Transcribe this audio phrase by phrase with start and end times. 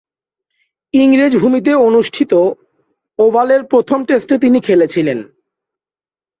[0.93, 2.31] ইংরেজ ভূমিতে অনুষ্ঠিত
[3.19, 5.19] ওভালের প্রথম টেস্টে তিনি খেলেছিলেন।